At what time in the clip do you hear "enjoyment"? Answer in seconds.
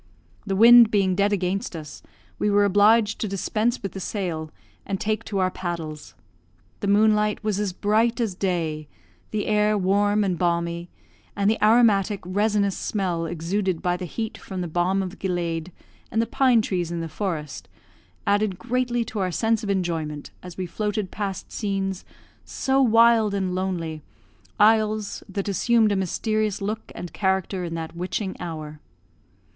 19.69-20.31